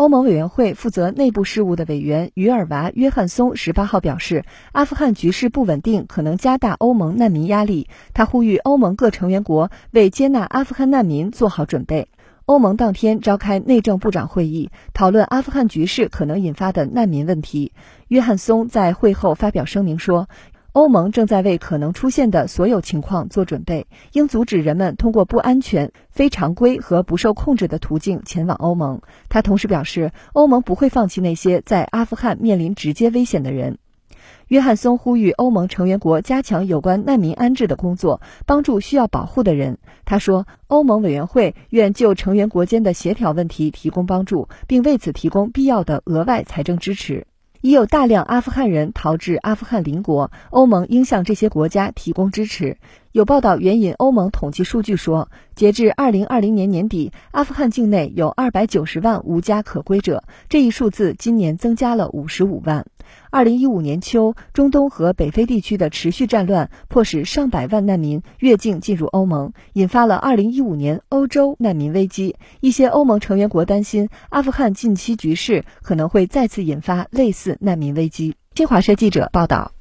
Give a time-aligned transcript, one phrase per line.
[0.00, 7.86] 欧盟委员会负责内部事务的委员于尔娃·约翰松十八号表示，阿富汗局势不稳定可能加大欧盟难民压力。
[8.14, 12.08] 他呼吁欧盟各成员国为接纳阿富汗难民做好准备。
[12.46, 17.72] 欧盟当天召开内政部长会议，讨论阿富汗局势可能引发的难民问题。
[18.08, 20.30] 约翰松在会后发表声明说。
[20.72, 29.00] 欧盟正在为可能出现的所有情况做准备，应阻止人们通过不安全、非常规和不受控制的途径前往欧盟。
[29.28, 33.78] 他同时表示，欧盟不会放弃那些在阿富汗面临直接危险的人。
[34.46, 39.78] 约翰松呼吁欧盟成员国加强有关难民安置的工作，帮助需要保护的人。
[40.04, 47.26] 他说，欧盟委员会愿就成员国间的协调问题提供帮助，并为此提供必要的额外财政支持。
[47.62, 52.78] 已有大量阿富汗人逃至阿富汗邻国，欧盟应向这些国家提供支持。
[53.12, 62.86] 有报道援引欧盟统计数据说，截至二零二零年年底，阿富汗境内有二百九十万无家可归者，这一数字今年增加了五十五万。
[63.30, 72.36] 二零一五年秋，中东和北非地区的持续战乱迫使上百万难民越境进入欧盟，引发了二零一五年欧洲难民危机。
[72.60, 78.34] 一些欧盟成员国担心，阿富汗近期局势可能会再次引发类似难民危机。
[78.54, 79.72] 新华社记者报道。